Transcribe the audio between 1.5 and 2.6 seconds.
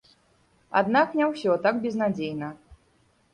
так безнадзейна.